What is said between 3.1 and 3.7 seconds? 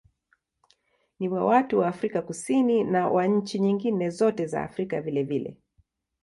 nchi